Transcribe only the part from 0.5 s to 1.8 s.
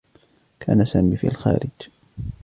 كان سامي في الخارج.